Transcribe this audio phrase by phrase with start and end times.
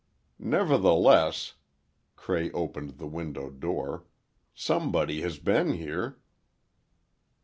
[0.39, 1.53] "Nevertheless,"
[2.15, 4.05] Cray opened the window door,
[4.55, 6.17] "somebody has been here."